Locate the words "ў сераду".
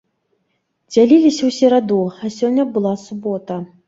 1.37-1.97